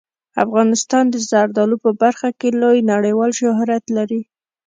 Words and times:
افغانستان 0.43 1.05
د 1.09 1.15
زردالو 1.29 1.75
په 1.85 1.91
برخه 2.01 2.29
کې 2.39 2.49
لوی 2.61 2.79
نړیوال 2.93 3.31
شهرت 3.39 3.83
لري. 3.97 4.21